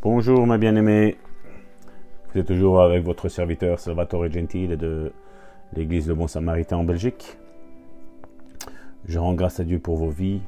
[0.00, 1.16] Bonjour ma bien-aimée.
[2.30, 5.10] Vous êtes toujours avec votre serviteur Salvatore Gentile de
[5.72, 7.36] l'Église de Bon Samaritain en Belgique.
[9.06, 10.40] Je rends grâce à Dieu pour vos vies.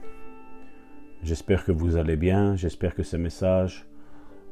[1.24, 2.54] J'espère que vous allez bien.
[2.54, 3.88] J'espère que ce message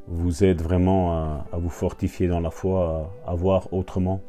[0.09, 4.21] vous aide vraiment à, vous fortifier dans la foi, à, à voir autrement.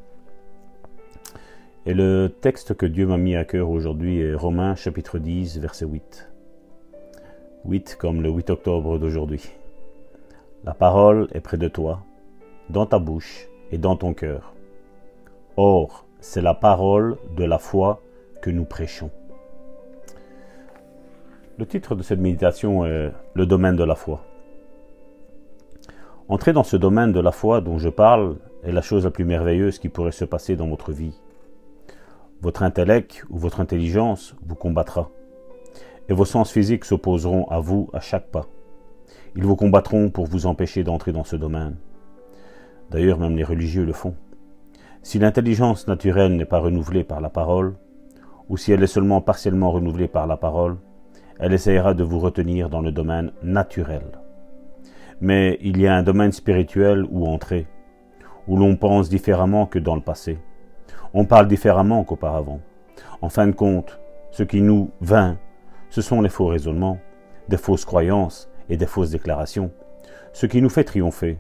[1.88, 5.86] Et le texte que Dieu m'a mis à cœur aujourd'hui est Romains chapitre 10, verset
[5.86, 6.30] 8.
[7.66, 9.50] 8 comme le 8 octobre d'aujourd'hui.
[10.66, 12.02] La parole est près de toi,
[12.70, 14.54] dans ta bouche et dans ton cœur.
[15.56, 18.02] Or, c'est la parole de la foi
[18.42, 19.10] que nous prêchons.
[21.58, 24.26] Le titre de cette méditation est Le domaine de la foi.
[26.28, 28.36] Entrer dans ce domaine de la foi dont je parle
[28.66, 31.18] est la chose la plus merveilleuse qui pourrait se passer dans votre vie.
[32.42, 35.10] Votre intellect ou votre intelligence vous combattra,
[36.10, 38.46] et vos sens physiques s'opposeront à vous à chaque pas.
[39.36, 41.76] Ils vous combattront pour vous empêcher d'entrer dans ce domaine.
[42.90, 44.16] D'ailleurs, même les religieux le font.
[45.04, 47.76] Si l'intelligence naturelle n'est pas renouvelée par la parole,
[48.50, 50.78] ou si elle est seulement partiellement renouvelée par la parole,
[51.40, 54.04] elle essayera de vous retenir dans le domaine naturel.
[55.22, 57.68] Mais il y a un domaine spirituel où entrer,
[58.48, 60.40] où l'on pense différemment que dans le passé.
[61.14, 62.60] On parle différemment qu'auparavant.
[63.22, 64.00] En fin de compte,
[64.32, 65.38] ce qui nous vint,
[65.90, 67.00] ce sont les faux raisonnements,
[67.48, 69.72] des fausses croyances et des fausses déclarations.
[70.34, 71.38] Ce qui nous fait triompher,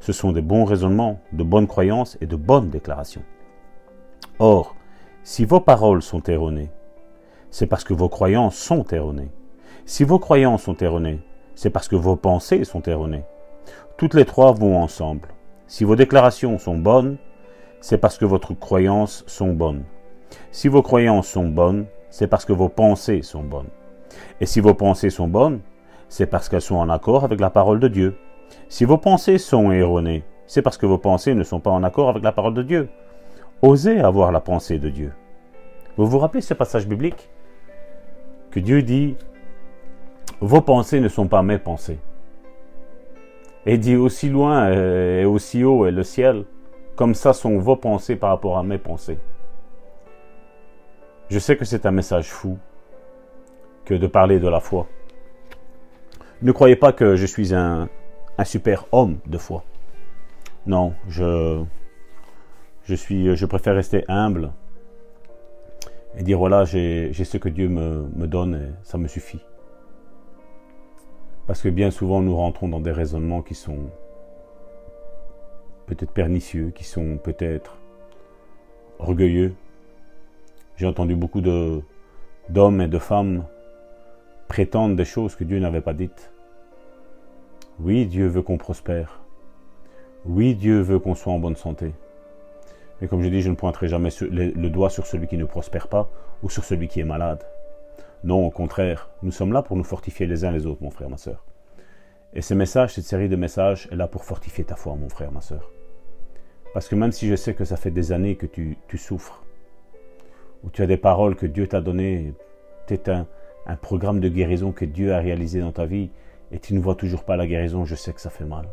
[0.00, 3.22] ce sont des bons raisonnements, de bonnes croyances et de bonnes déclarations.
[4.38, 4.76] Or,
[5.22, 6.70] si vos paroles sont erronées,
[7.50, 9.30] c'est parce que vos croyances sont erronées.
[9.86, 11.20] Si vos croyances sont erronées,
[11.54, 13.24] c'est parce que vos pensées sont erronées.
[13.96, 15.28] Toutes les trois vont ensemble.
[15.66, 17.18] Si vos déclarations sont bonnes,
[17.80, 19.84] c'est parce que vos croyances sont bonnes.
[20.50, 23.70] Si vos croyances sont bonnes, c'est parce que vos pensées sont bonnes.
[24.40, 25.60] Et si vos pensées sont bonnes,
[26.08, 28.16] c'est parce qu'elles sont en accord avec la parole de Dieu.
[28.68, 32.08] Si vos pensées sont erronées, c'est parce que vos pensées ne sont pas en accord
[32.08, 32.88] avec la parole de Dieu.
[33.60, 35.12] Osez avoir la pensée de Dieu.
[35.96, 37.28] Vous vous rappelez ce passage biblique?
[38.50, 39.16] Que Dieu dit,
[40.40, 41.98] vos pensées ne sont pas mes pensées.
[43.66, 46.44] Et dit aussi loin et aussi haut est le ciel,
[46.96, 49.18] comme ça sont vos pensées par rapport à mes pensées.
[51.28, 52.56] Je sais que c'est un message fou
[53.84, 54.86] que de parler de la foi.
[56.40, 57.88] Ne croyez pas que je suis un,
[58.44, 59.64] super homme de foi.
[60.66, 61.64] Non, je,
[62.84, 64.52] je, suis, je préfère rester humble
[66.16, 69.40] et dire voilà, j'ai ce que Dieu me, me donne et ça me suffit.
[71.48, 73.90] Parce que bien souvent, nous rentrons dans des raisonnements qui sont
[75.86, 77.78] peut-être pernicieux, qui sont peut-être
[79.00, 79.54] orgueilleux.
[80.76, 83.44] J'ai entendu beaucoup d'hommes et de femmes
[84.48, 86.32] prétendent des choses que Dieu n'avait pas dites.
[87.80, 89.20] Oui, Dieu veut qu'on prospère.
[90.24, 91.92] Oui, Dieu veut qu'on soit en bonne santé.
[93.00, 95.86] Mais comme je dis, je ne pointerai jamais le doigt sur celui qui ne prospère
[95.86, 96.10] pas
[96.42, 97.44] ou sur celui qui est malade.
[98.24, 101.08] Non, au contraire, nous sommes là pour nous fortifier les uns les autres, mon frère,
[101.08, 101.44] ma soeur.
[102.34, 105.30] Et ce message, cette série de messages est là pour fortifier ta foi, mon frère,
[105.30, 105.70] ma soeur.
[106.74, 109.44] Parce que même si je sais que ça fait des années que tu, souffres,
[110.64, 112.34] ou tu as des paroles que Dieu t'a données,
[112.86, 112.98] tu
[113.68, 116.10] un, programme de guérison que Dieu a réalisé dans ta vie
[116.50, 118.66] et tu ne vois toujours pas la guérison, je sais que ça fait mal.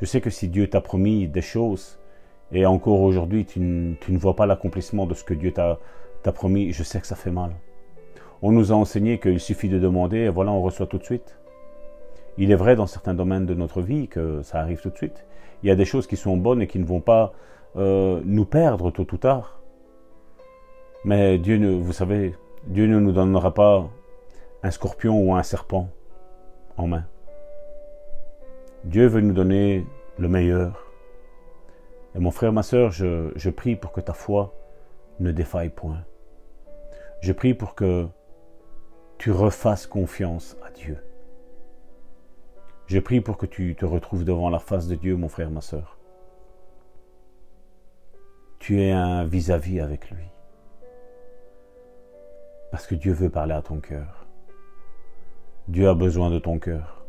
[0.00, 1.98] Je sais que si Dieu t'a promis des choses
[2.52, 5.78] et encore aujourd'hui tu, ne vois pas l'accomplissement de ce que Dieu t'a
[6.32, 7.52] promis, je sais que ça fait mal.
[8.42, 11.38] On nous a enseigné qu'il suffit de demander et voilà, on reçoit tout de suite.
[12.36, 15.24] Il est vrai dans certains domaines de notre vie que ça arrive tout de suite.
[15.62, 17.32] Il y a des choses qui sont bonnes et qui ne vont pas
[17.76, 19.60] euh, nous perdre tôt ou tard.
[21.04, 22.34] Mais Dieu, ne, vous savez,
[22.66, 23.90] Dieu ne nous donnera pas
[24.62, 25.90] un scorpion ou un serpent
[26.76, 27.04] en main.
[28.84, 29.86] Dieu veut nous donner
[30.18, 30.86] le meilleur.
[32.14, 34.54] Et mon frère, ma soeur, je, prie pour que ta foi
[35.20, 36.04] ne défaille point.
[37.20, 38.06] Je prie pour que
[39.18, 40.98] tu refasses confiance à Dieu.
[42.86, 45.60] Je prie pour que tu te retrouves devant la face de Dieu, mon frère, ma
[45.60, 45.98] soeur.
[48.58, 50.33] Tu es un vis-à-vis -vis avec lui.
[52.74, 54.26] Parce que Dieu veut parler à ton cœur.
[55.68, 57.06] Dieu a besoin de ton cœur.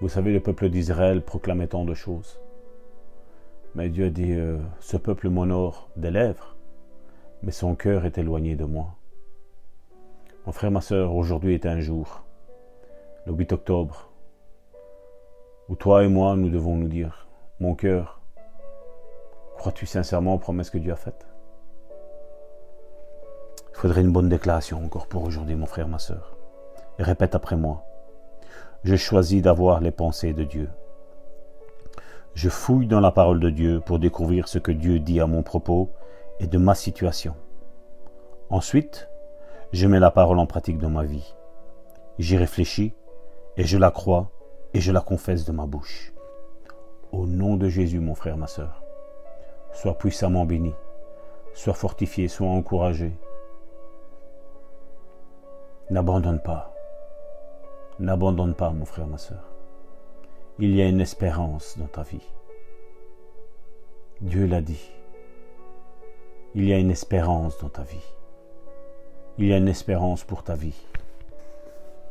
[0.00, 2.40] Vous savez, le peuple d'Israël proclamait tant de choses.
[3.76, 6.56] Mais Dieu dit, euh, ce peuple m'honore des lèvres,
[7.44, 8.96] mais son cœur est éloigné de moi.
[10.44, 12.24] Mon frère, ma soeur, aujourd'hui est un jour,
[13.26, 14.10] le 8 octobre,
[15.68, 17.28] où toi et moi, nous devons nous dire,
[17.60, 18.20] mon cœur,
[19.58, 21.28] crois-tu sincèrement aux promesses que Dieu a faites?
[23.84, 26.38] Faudrait une bonne déclaration encore pour aujourd'hui, mon frère, ma soeur.
[26.98, 27.84] Répète après moi.
[28.82, 30.70] je choisis d'avoir les pensées de Dieu.
[32.32, 35.42] Je fouille dans la parole de Dieu pour découvrir ce que Dieu dit à mon
[35.42, 35.90] propos
[36.40, 37.34] et de ma situation.
[38.48, 39.10] Ensuite,
[39.74, 41.34] je mets la parole en pratique dans ma vie.
[42.18, 42.94] J'y réfléchis
[43.58, 44.30] et je la crois
[44.72, 46.14] et je la confesse de ma bouche.
[47.12, 48.82] Au nom de Jésus, mon frère, ma sœur,
[49.74, 50.72] sois puissamment béni,
[51.52, 53.12] sois fortifié, sois encouragé.
[55.90, 56.74] N'abandonne pas.
[57.98, 59.44] N'abandonne pas, mon frère, ma sœur.
[60.58, 62.26] Il y a une espérance dans ta vie.
[64.22, 64.90] Dieu l'a dit.
[66.54, 68.14] Il y a une espérance dans ta vie.
[69.36, 70.86] Il y a une espérance pour ta vie.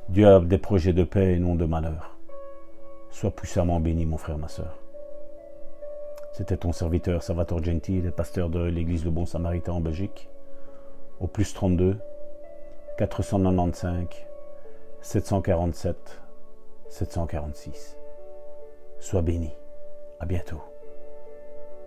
[0.10, 2.16] Dieu a des projets de paix et non de malheur.
[3.10, 4.78] Sois puissamment béni, mon frère, ma sœur.
[6.34, 10.30] C'était ton serviteur Salvatore Gentile, pasteur de l'église Le Bon Samaritain en Belgique,
[11.20, 11.98] au plus 32
[12.98, 14.28] 495
[15.02, 16.22] 747
[16.90, 17.98] 746.
[19.00, 19.56] Sois béni.
[20.20, 20.62] À bientôt.